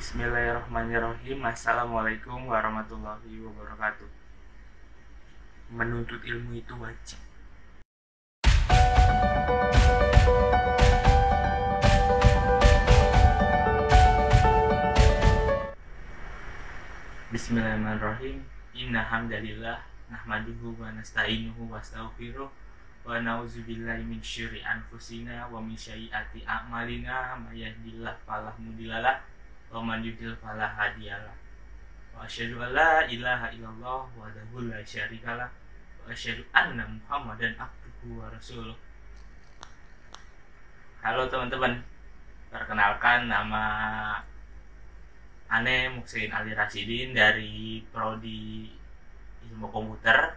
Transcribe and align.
Bismillahirrahmanirrahim. 0.00 1.44
Assalamualaikum 1.44 2.48
warahmatullahi 2.48 3.36
wabarakatuh. 3.44 4.08
Menuntut 5.76 6.24
ilmu 6.24 6.56
itu 6.56 6.72
wajib. 6.80 7.20
Bismillahirrahmanirrahim. 17.28 18.40
Inna 18.72 19.04
hamdalillah 19.04 19.84
Nahmaduhu 20.08 20.80
wa 20.80 20.96
nasta'inuhu 20.96 21.68
wa 21.68 21.76
astaghfiruh 21.76 22.48
Wa 23.04 23.20
na'udzubillahi 23.20 24.08
min 24.08 24.24
syurri 24.24 24.64
anfusina 24.64 25.44
Wa 25.52 25.60
min 25.60 25.76
syai'ati 25.76 26.48
a'malina. 26.48 27.36
Ma 27.36 27.52
yahdillah 27.52 28.16
falah 28.24 28.56
mudilalah 28.56 29.20
Wa 29.70 29.78
man 29.78 30.02
falah 30.42 30.66
hadiyalah 30.74 31.36
Wa 32.10 32.26
asyhadu 32.26 32.58
an 32.58 32.74
la 32.74 33.06
ilaha 33.06 33.54
illallah 33.54 34.02
la 34.66 34.78
syarikalah 34.82 35.46
Wa 36.02 36.10
asyhadu 36.10 36.42
anna 36.50 36.82
muhammadan 36.82 37.54
abduhu 37.54 38.18
wa 38.18 38.26
rasuluh. 38.34 38.74
Halo 41.06 41.30
teman-teman 41.30 41.86
Perkenalkan 42.50 43.30
nama 43.30 43.64
Ane 45.46 45.94
Muksin 45.94 46.34
Ali 46.34 46.50
Rasidin 46.50 47.14
dari 47.14 47.86
Prodi 47.94 48.74
Ilmu 49.46 49.70
Komputer 49.70 50.34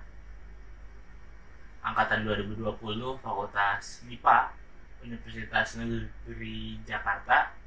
Angkatan 1.82 2.22
2020 2.22 2.70
Fakultas 3.18 4.06
MIPA 4.06 4.54
Universitas 5.02 5.82
Negeri 5.82 6.78
Jakarta 6.86 7.63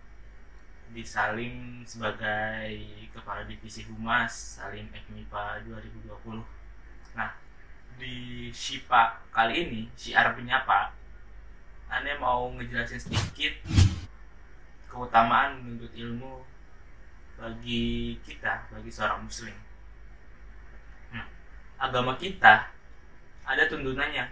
disalim 0.95 1.83
sebagai 1.87 2.77
Kepala 3.15 3.47
Divisi 3.49 3.87
Humas 3.87 4.61
Salim 4.61 4.87
Ekmipa 4.93 5.63
2020 5.65 6.43
Nah 7.17 7.31
di 7.97 8.49
SIPA 8.53 9.25
kali 9.33 9.67
ini 9.67 9.81
Syiar 9.97 10.37
Penyapa 10.37 10.93
Ane 11.87 12.19
mau 12.19 12.51
ngejelasin 12.53 12.99
sedikit 12.99 13.55
keutamaan 14.91 15.63
menuntut 15.63 15.93
ilmu 15.95 16.43
bagi 17.37 18.17
kita, 18.25 18.65
bagi 18.73 18.89
seorang 18.91 19.23
muslim. 19.23 19.55
Nah, 21.13 21.29
agama 21.77 22.17
kita 22.17 22.73
ada 23.45 23.63
tuntunannya. 23.69 24.25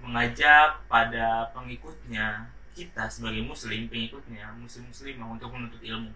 Mengajak 0.00 0.80
pada 0.88 1.52
pengikutnya 1.52 2.48
kita 2.76 3.08
sebagai 3.08 3.40
muslim, 3.40 3.88
pengikutnya 3.88 4.52
muslim 4.60 4.92
muslimah 4.92 5.32
untuk 5.32 5.48
menuntut 5.56 5.80
ilmu. 5.80 6.12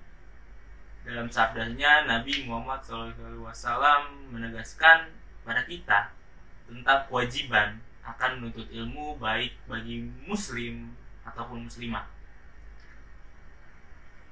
Dalam 1.01 1.33
sabdanya 1.33 2.05
Nabi 2.05 2.45
Muhammad 2.45 2.85
SAW 2.85 3.49
menegaskan 4.29 5.09
pada 5.41 5.65
kita 5.65 6.13
tentang 6.69 7.09
kewajiban 7.09 7.81
akan 8.05 8.31
menuntut 8.37 8.69
ilmu 8.69 9.17
baik 9.17 9.57
bagi 9.65 10.05
muslim 10.29 10.93
ataupun 11.25 11.65
muslimah. 11.65 12.05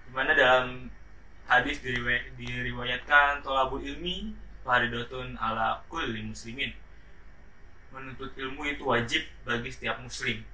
Di 0.04 0.10
mana 0.12 0.36
dalam 0.36 0.92
hadis 1.48 1.80
diriway- 1.80 2.36
diriwayatkan 2.36 3.40
tolabul 3.40 3.80
ilmi 3.80 4.36
faridotun 4.60 5.32
ala 5.40 5.80
kulli 5.88 6.20
muslimin 6.20 6.76
menuntut 7.88 8.36
ilmu 8.36 8.68
itu 8.68 8.84
wajib 8.84 9.24
bagi 9.48 9.72
setiap 9.72 9.96
muslim 10.04 10.44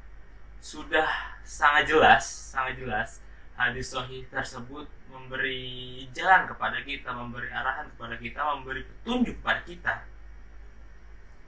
sudah 0.65 1.37
sangat 1.45 1.93
jelas 1.93 2.25
sangat 2.25 2.81
jelas 2.81 3.21
hadis 3.53 3.93
sahih 3.93 4.25
tersebut 4.33 4.89
memberi 5.13 6.01
jalan 6.17 6.49
kepada 6.49 6.81
kita 6.81 7.13
memberi 7.13 7.53
arahan 7.53 7.85
kepada 7.93 8.17
kita 8.17 8.41
memberi 8.57 8.81
petunjuk 8.81 9.37
kepada 9.45 9.61
kita 9.69 9.95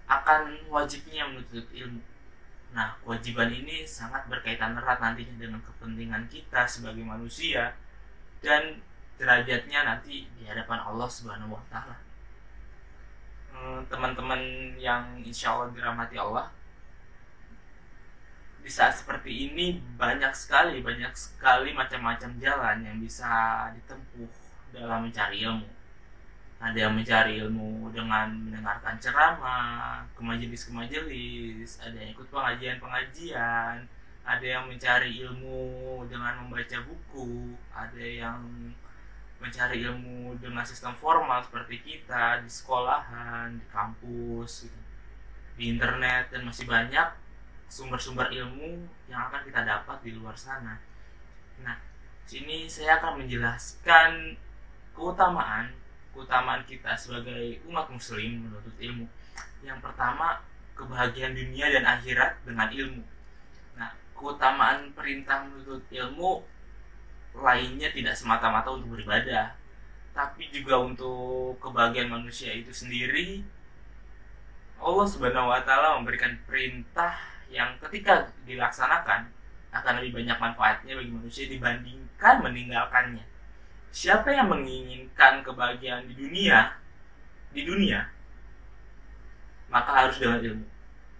akan 0.05 0.61
wajibnya 0.69 1.25
menuntut 1.33 1.65
ilmu 1.73 2.05
nah 2.77 2.93
kewajiban 3.01 3.49
ini 3.49 3.89
sangat 3.89 4.29
berkaitan 4.29 4.77
erat 4.77 5.01
nantinya 5.01 5.41
dengan 5.41 5.65
kepentingan 5.65 6.29
kita 6.29 6.69
sebagai 6.69 7.01
manusia 7.01 7.73
dan 8.45 8.85
derajatnya 9.17 9.81
nanti 9.85 10.29
di 10.37 10.45
hadapan 10.45 10.81
Allah 10.85 11.09
Subhanahu 11.09 11.57
wa 11.57 11.65
taala. 11.73 11.97
Teman-teman 13.89 14.41
yang 14.77 15.17
insya 15.25 15.57
Allah 15.57 15.73
dirahmati 15.73 16.21
Allah 16.21 16.53
di 18.67 18.73
saat 18.75 18.99
seperti 18.99 19.31
ini 19.31 19.79
banyak 19.95 20.35
sekali 20.35 20.83
banyak 20.83 21.15
sekali 21.15 21.71
macam-macam 21.71 22.35
jalan 22.43 22.83
yang 22.83 22.99
bisa 22.99 23.71
ditempuh 23.71 24.27
dalam 24.75 25.07
mencari 25.07 25.47
ilmu. 25.47 25.71
Ada 26.59 26.91
yang 26.91 26.99
mencari 26.99 27.39
ilmu 27.47 27.95
dengan 27.95 28.27
mendengarkan 28.35 28.99
ceramah, 28.99 30.03
ke 30.11 30.19
majelis 30.19 30.67
ke 30.67 30.73
majelis, 30.75 31.79
ada 31.79 31.95
yang 31.95 32.11
ikut 32.11 32.27
pengajian-pengajian, 32.27 33.87
ada 34.27 34.43
yang 34.43 34.67
mencari 34.67 35.15
ilmu 35.23 36.03
dengan 36.11 36.35
membaca 36.43 36.83
buku, 36.83 37.55
ada 37.71 38.03
yang 38.03 38.43
mencari 39.39 39.87
ilmu 39.87 40.35
dengan 40.43 40.67
sistem 40.67 40.91
formal 40.99 41.39
seperti 41.39 41.87
kita 41.87 42.43
di 42.43 42.51
sekolahan, 42.51 43.63
di 43.63 43.67
kampus, 43.71 44.67
di 45.55 45.71
internet 45.71 46.35
dan 46.35 46.43
masih 46.43 46.67
banyak 46.67 47.26
sumber-sumber 47.67 48.31
ilmu 48.31 48.87
yang 49.11 49.27
akan 49.31 49.43
kita 49.43 49.67
dapat 49.67 49.99
di 50.07 50.15
luar 50.15 50.35
sana. 50.39 50.79
Nah, 51.63 51.77
sini 52.27 52.71
saya 52.71 52.99
akan 53.03 53.25
menjelaskan 53.25 54.35
keutamaan 54.97 55.87
keutamaan 56.17 56.65
kita 56.65 56.97
sebagai 56.97 57.61
umat 57.69 57.93
muslim 57.93 58.49
menuntut 58.49 58.73
ilmu. 58.81 59.05
Yang 59.61 59.85
pertama, 59.85 60.41
kebahagiaan 60.73 61.37
dunia 61.37 61.69
dan 61.69 61.85
akhirat 61.85 62.41
dengan 62.49 62.73
ilmu. 62.73 63.05
Nah, 63.77 63.93
keutamaan 64.17 64.97
perintah 64.97 65.45
menuntut 65.45 65.85
ilmu 65.93 66.41
lainnya 67.37 67.93
tidak 67.93 68.17
semata-mata 68.17 68.73
untuk 68.73 68.97
beribadah, 68.97 69.53
tapi 70.17 70.49
juga 70.49 70.81
untuk 70.81 71.61
kebahagiaan 71.61 72.09
manusia 72.09 72.49
itu 72.57 72.73
sendiri. 72.73 73.45
Allah 74.81 75.05
Subhanahu 75.05 75.53
wa 75.53 75.61
taala 75.61 76.01
memberikan 76.01 76.33
perintah 76.49 77.36
yang 77.51 77.79
ketika 77.79 78.27
dilaksanakan 78.45 79.31
akan 79.71 79.93
lebih 80.01 80.23
banyak 80.23 80.39
manfaatnya 80.41 80.93
bagi 80.97 81.13
manusia 81.13 81.45
dibandingkan 81.47 82.43
meninggalkannya. 82.43 83.25
Siapa 83.93 84.29
yang 84.29 84.53
menginginkan 84.53 85.41
kebahagiaan 85.41 86.05
di 86.09 86.15
dunia, 86.17 86.77
di 87.53 87.65
dunia, 87.65 88.13
maka 89.73 90.05
harus 90.05 90.21
dengan 90.21 90.41
ilmu. 90.41 90.67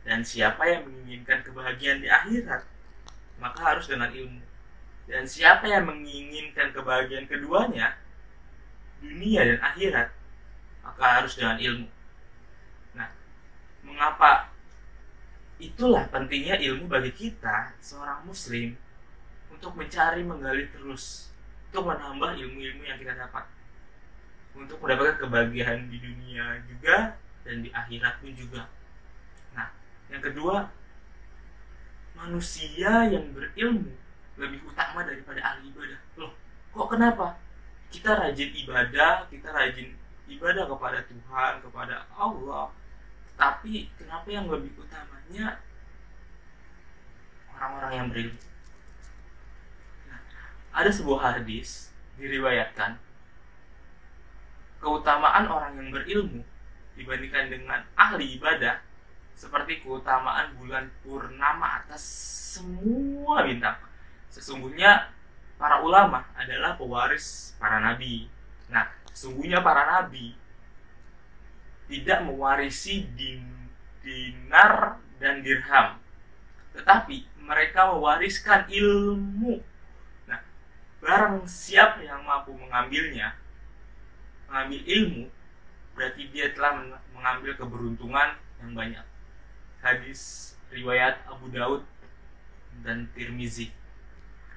Dan 0.07 0.23
siapa 0.23 0.63
yang 0.69 0.87
menginginkan 0.87 1.43
kebahagiaan 1.43 1.99
di 2.05 2.09
akhirat, 2.09 2.63
maka 3.43 3.61
harus 3.75 3.91
dengan 3.91 4.13
ilmu. 4.13 4.43
Dan 5.07 5.23
siapa 5.27 5.67
yang 5.67 5.87
menginginkan 5.87 6.71
kebahagiaan 6.75 7.27
keduanya, 7.27 7.97
dunia 9.03 9.41
dan 9.43 9.59
akhirat, 9.63 10.09
maka 10.83 11.05
harus 11.21 11.33
dengan 11.39 11.59
ilmu. 11.59 11.89
Nah, 12.95 13.09
mengapa 13.83 14.56
itulah 15.57 16.05
pentingnya 16.13 16.61
ilmu 16.61 16.89
bagi 16.89 17.13
kita, 17.13 17.73
seorang 17.81 18.25
muslim, 18.29 18.77
untuk 19.49 19.73
mencari, 19.73 20.21
menggali 20.21 20.69
terus, 20.69 21.33
untuk 21.73 21.89
menambah 21.89 22.37
ilmu-ilmu 22.37 22.83
yang 22.85 23.01
kita 23.01 23.17
dapat. 23.17 23.49
Untuk 24.57 24.81
mendapatkan 24.81 25.21
kebahagiaan 25.25 25.89
di 25.89 26.01
dunia 26.01 26.61
juga, 26.69 27.17
dan 27.47 27.63
di 27.63 27.71
akhirat 27.71 28.21
pun 28.21 28.33
juga. 28.35 28.69
Nah, 29.55 29.71
yang 30.13 30.21
kedua, 30.21 30.69
manusia 32.17 33.07
yang 33.07 33.31
berilmu 33.33 33.93
lebih 34.37 34.61
utama 34.69 35.05
daripada 35.05 35.41
ahli 35.41 35.73
ibadah. 35.73 36.01
Loh, 36.21 36.33
kok 36.73 36.89
kenapa? 36.93 37.39
Kita 37.89 38.19
rajin 38.19 38.51
ibadah, 38.67 39.25
kita 39.31 39.49
rajin 39.53 39.95
ibadah 40.27 40.65
kepada 40.67 40.99
Tuhan, 41.07 41.53
kepada 41.63 42.05
Allah. 42.13 42.69
Tapi 43.37 43.93
kenapa 43.97 44.29
yang 44.33 44.49
lebih 44.49 44.73
utamanya 45.27 45.59
orang-orang 47.51 47.93
yang 47.99 48.07
berilmu? 48.15 48.41
Nah, 50.07 50.21
ada 50.71 50.91
sebuah 50.91 51.21
hadis 51.35 51.91
diriwayatkan 52.15 52.95
keutamaan 54.79 55.51
orang 55.51 55.73
yang 55.75 55.89
berilmu 55.91 56.47
dibandingkan 56.95 57.51
dengan 57.51 57.81
ahli 57.99 58.39
ibadah 58.39 58.81
seperti 59.37 59.85
keutamaan 59.85 60.55
bulan 60.57 60.89
purnama 61.05 61.83
atas 61.85 62.01
semua 62.57 63.45
bintang 63.45 63.77
sesungguhnya 64.33 65.13
para 65.61 65.85
ulama 65.85 66.25
adalah 66.37 66.77
pewaris 66.77 67.57
para 67.61 67.81
nabi. 67.81 68.29
Nah, 68.73 68.89
sesungguhnya 69.13 69.61
para 69.61 69.85
nabi 69.85 70.33
tidak 71.89 72.25
mewarisi 72.25 73.05
din, 73.13 73.45
dinar 74.01 75.01
dan 75.17 75.41
dirham, 75.41 75.97
tetapi 76.77 77.25
mereka 77.41 77.95
mewariskan 77.95 78.67
ilmu. 78.69 79.63
Nah, 80.29 80.41
barang 81.01 81.47
siapa 81.47 82.03
yang 82.03 82.27
mampu 82.27 82.53
mengambilnya 82.53 83.39
mengambil 84.47 84.81
ilmu 84.87 85.25
berarti 85.97 86.29
dia 86.29 86.53
telah 86.53 86.77
mengambil 87.17 87.57
keberuntungan 87.57 88.37
yang 88.61 88.73
banyak. 88.77 89.07
Hadis 89.81 90.53
riwayat 90.69 91.25
Abu 91.25 91.49
Daud 91.49 91.83
dan 92.85 93.09
Tirmizi. 93.17 93.73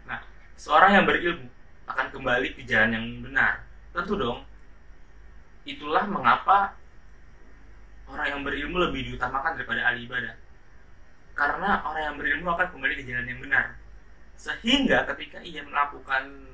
Nah 0.03 0.19
seorang 0.59 0.99
yang 0.99 1.05
berilmu 1.07 1.47
akan 1.87 2.07
kembali 2.11 2.59
ke 2.59 2.67
jalan 2.67 2.91
yang 2.93 3.05
benar. 3.23 3.63
Tentu 3.95 4.19
dong 4.19 4.43
itulah 5.63 6.03
mengapa 6.05 6.75
orang 8.09 8.27
yang 8.35 8.41
berilmu 8.43 8.77
lebih 8.89 9.13
diutamakan 9.13 9.55
daripada 9.55 9.85
ahli 9.85 10.09
ibadah 10.09 10.33
karena 11.39 11.79
orang 11.87 12.03
yang 12.03 12.15
berilmu 12.19 12.51
akan 12.51 12.67
kembali 12.67 12.99
ke 12.99 13.03
jalan 13.07 13.23
yang 13.23 13.39
benar 13.39 13.79
sehingga 14.35 15.07
ketika 15.15 15.39
ia 15.39 15.63
melakukan 15.63 16.51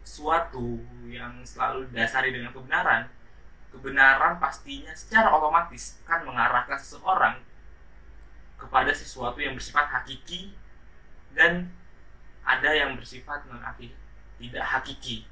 suatu 0.00 0.80
yang 1.04 1.44
selalu 1.44 1.84
didasari 1.92 2.32
dengan 2.32 2.48
kebenaran 2.56 3.12
kebenaran 3.68 4.40
pastinya 4.40 4.96
secara 4.96 5.28
otomatis 5.28 6.00
akan 6.08 6.32
mengarahkan 6.32 6.80
seseorang 6.80 7.36
kepada 8.56 8.96
sesuatu 8.96 9.44
yang 9.44 9.52
bersifat 9.52 9.92
hakiki 9.92 10.56
dan 11.36 11.68
ada 12.48 12.72
yang 12.72 12.96
bersifat 12.96 13.44
non 13.44 13.60
tidak 14.40 14.64
hakiki 14.64 15.28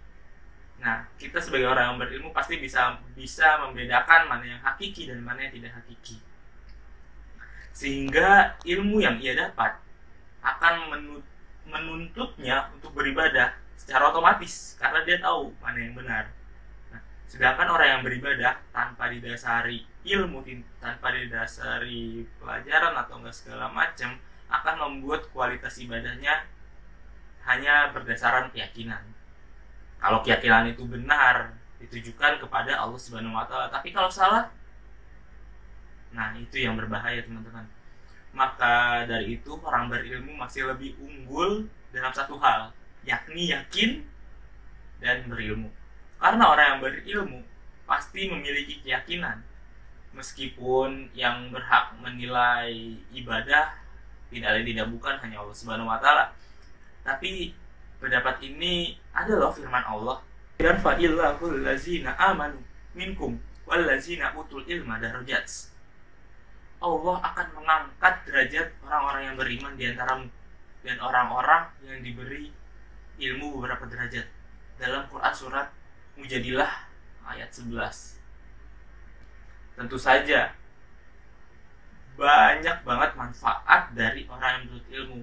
Nah, 0.82 1.06
kita 1.14 1.38
sebagai 1.38 1.70
orang 1.70 1.94
yang 1.94 1.98
berilmu 2.02 2.34
pasti 2.34 2.58
bisa 2.58 2.98
bisa 3.14 3.62
membedakan 3.62 4.26
mana 4.26 4.42
yang 4.42 4.58
hakiki 4.66 5.06
dan 5.06 5.22
mana 5.22 5.46
yang 5.46 5.54
tidak 5.54 5.78
hakiki. 5.78 6.18
Sehingga 7.72 8.56
ilmu 8.62 9.00
yang 9.00 9.16
ia 9.18 9.32
dapat 9.36 9.80
akan 10.44 10.92
menuntutnya 11.66 12.68
untuk 12.76 12.92
beribadah 12.92 13.56
secara 13.74 14.12
otomatis 14.12 14.76
karena 14.78 15.02
dia 15.02 15.18
tahu 15.18 15.50
mana 15.58 15.78
yang 15.80 15.94
benar. 15.96 16.30
Nah, 16.92 17.00
sedangkan 17.26 17.68
orang 17.72 17.88
yang 17.98 18.02
beribadah 18.04 18.60
tanpa 18.70 19.10
didasari 19.10 19.82
ilmu, 20.04 20.44
tanpa 20.78 21.10
didasari 21.16 22.28
pelajaran 22.38 22.94
atau 22.94 23.18
enggak 23.22 23.34
segala 23.34 23.70
macam 23.70 24.18
akan 24.52 24.74
membuat 24.86 25.26
kualitas 25.32 25.80
ibadahnya 25.80 26.44
hanya 27.48 27.90
berdasarkan 27.90 28.52
keyakinan 28.54 29.02
kalau 30.02 30.18
keyakinan 30.26 30.66
itu 30.66 30.82
benar 30.82 31.54
ditujukan 31.78 32.42
kepada 32.42 32.74
Allah 32.74 32.98
Subhanahu 32.98 33.38
wa 33.38 33.46
taala. 33.46 33.70
Tapi 33.70 33.94
kalau 33.94 34.10
salah 34.10 34.50
nah 36.12 36.36
itu 36.36 36.60
yang 36.60 36.76
berbahaya 36.76 37.24
teman-teman. 37.24 37.64
Maka 38.32 39.04
dari 39.04 39.40
itu 39.40 39.52
orang 39.60 39.92
berilmu 39.92 40.32
masih 40.36 40.68
lebih 40.68 40.96
unggul 41.00 41.68
dalam 41.92 42.12
satu 42.12 42.40
hal, 42.40 42.72
yakni 43.04 43.52
yakin 43.52 44.04
dan 45.00 45.28
berilmu. 45.28 45.68
Karena 46.16 46.44
orang 46.48 46.66
yang 46.76 46.80
berilmu 46.80 47.40
pasti 47.84 48.30
memiliki 48.30 48.80
keyakinan 48.80 49.42
meskipun 50.12 51.08
yang 51.16 51.48
berhak 51.52 51.92
menilai 52.00 52.96
ibadah 53.12 53.72
tidak 54.32 54.48
lain 54.56 54.64
tidak 54.64 54.86
bukan 54.88 55.14
hanya 55.20 55.36
Allah 55.44 55.56
Subhanahu 55.56 55.88
wa 55.92 56.00
taala. 56.00 56.32
Tapi 57.04 57.52
pendapat 58.00 58.40
ini 58.44 58.96
ada 59.12 59.36
loh 59.36 59.52
firman 59.52 59.84
Allah 59.84 60.24
dan 60.56 60.78
fa'illahul 60.80 61.64
lazina 61.66 62.16
amanu 62.16 62.60
minkum 62.96 63.36
wal 63.68 63.82
lazina 63.82 64.32
utul 64.32 64.64
ilma 64.64 64.96
darajat 65.02 65.44
Allah 66.82 67.16
akan 67.22 67.46
mengangkat 67.62 68.14
derajat 68.26 68.68
orang-orang 68.82 69.22
yang 69.30 69.36
beriman 69.38 69.72
di 69.78 69.84
antaramu 69.88 70.26
dan 70.82 70.98
orang-orang 70.98 71.62
yang 71.86 72.02
diberi 72.02 72.50
ilmu 73.22 73.62
beberapa 73.62 73.86
derajat. 73.86 74.26
Dalam 74.82 75.06
Quran 75.06 75.30
surat 75.30 75.70
Mujadilah 76.18 76.90
ayat 77.24 77.48
11 77.48 78.20
tentu 79.72 79.96
saja 79.96 80.52
banyak 82.12 82.84
banget 82.84 83.10
manfaat 83.16 83.88
dari 83.96 84.28
orang 84.28 84.60
yang 84.60 84.62
menuntut 84.68 84.86
ilmu. 84.92 85.20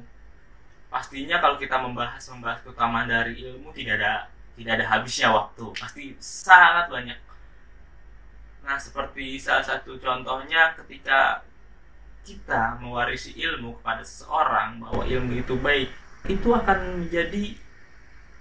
Pastinya 0.89 1.37
kalau 1.37 1.53
kita 1.61 1.77
membahas 1.77 2.23
membahas 2.33 2.65
keutamaan 2.65 3.05
dari 3.05 3.37
ilmu 3.45 3.69
tidak 3.77 4.01
ada 4.01 4.25
tidak 4.57 4.81
ada 4.81 4.85
habisnya 4.89 5.29
waktu. 5.29 5.65
Pasti 5.77 6.17
sangat 6.17 6.89
banyak. 6.89 7.19
Nah 8.65 8.75
seperti 8.81 9.37
salah 9.37 9.61
satu 9.61 10.01
contohnya 10.01 10.73
ketika 10.81 11.45
kita 12.23 12.77
mewarisi 12.79 13.33
ilmu 13.39 13.79
kepada 13.81 14.03
seseorang 14.05 14.79
bahwa 14.83 15.03
ilmu 15.07 15.39
itu 15.39 15.55
baik 15.57 15.89
itu 16.27 16.49
akan 16.51 17.05
menjadi 17.05 17.55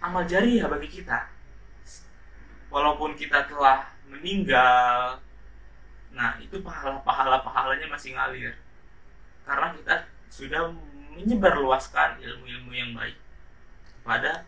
amal 0.02 0.26
jariah 0.26 0.66
bagi 0.66 0.88
kita 1.00 1.30
walaupun 2.68 3.16
kita 3.16 3.46
telah 3.48 3.88
meninggal 4.08 5.18
nah 6.12 6.34
itu 6.40 6.58
pahala 6.64 6.98
pahala 7.04 7.40
pahalanya 7.40 7.86
masih 7.88 8.16
ngalir 8.16 8.54
karena 9.48 9.72
kita 9.72 9.94
sudah 10.28 10.68
menyebarluaskan 11.16 12.20
ilmu-ilmu 12.20 12.72
yang 12.76 12.92
baik 12.94 13.16
kepada 13.98 14.44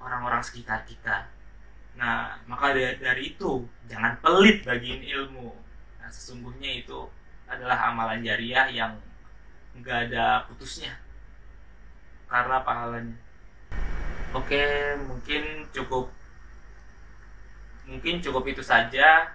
orang-orang 0.00 0.42
sekitar 0.42 0.82
kita. 0.84 1.28
Nah, 1.94 2.36
maka 2.50 2.74
dari 2.74 3.36
itu 3.36 3.64
jangan 3.86 4.18
pelit 4.18 4.66
bagiin 4.66 5.00
ilmu. 5.00 5.54
Nah, 6.02 6.08
sesungguhnya 6.10 6.82
itu 6.82 7.06
adalah 7.48 7.92
amalan 7.92 8.24
jariah 8.24 8.66
yang 8.70 8.92
nggak 9.78 10.10
ada 10.10 10.46
putusnya 10.46 10.94
karena 12.30 12.62
pahalanya. 12.62 13.16
Oke, 14.34 14.94
mungkin 15.06 15.66
cukup 15.70 16.10
mungkin 17.84 18.16
cukup 18.24 18.48
itu 18.48 18.64
saja 18.64 19.28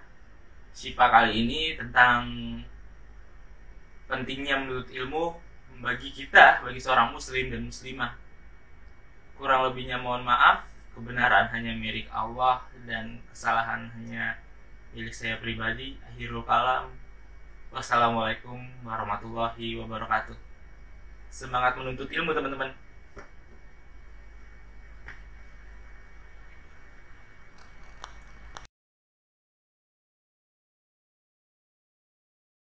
Sipa 0.70 1.10
kali 1.10 1.46
ini 1.46 1.74
tentang 1.74 2.30
pentingnya 4.06 4.54
menurut 4.58 4.86
ilmu 4.86 5.34
bagi 5.82 6.14
kita, 6.14 6.62
bagi 6.62 6.78
seorang 6.78 7.10
muslim 7.10 7.50
dan 7.50 7.66
muslimah. 7.66 8.14
Kurang 9.34 9.66
lebihnya 9.66 9.98
mohon 9.98 10.22
maaf, 10.22 10.62
kebenaran 10.94 11.50
hanya 11.50 11.74
milik 11.74 12.06
Allah 12.14 12.62
dan 12.86 13.18
kesalahan 13.32 13.90
hanya 13.98 14.38
milik 14.94 15.10
saya 15.10 15.42
pribadi. 15.42 15.98
Akhirul 16.06 16.46
kalam. 16.46 16.92
Wassalamualaikum 17.70 18.58
warahmatullahi 18.82 19.78
wabarakatuh. 19.78 20.34
Semangat 21.30 21.78
menuntut 21.78 22.10
ilmu 22.10 22.34
teman-teman. 22.34 22.74